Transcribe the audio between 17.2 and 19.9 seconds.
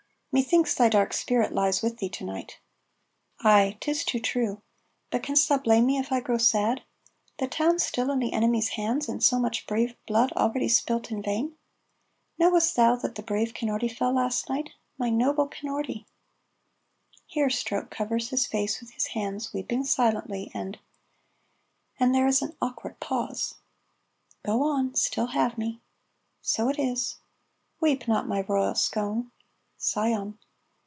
Here Stroke covers his face with his hands, weeping